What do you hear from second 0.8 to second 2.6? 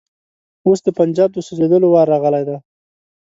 د پنجاب د سوځېدلو وار راغلی دی.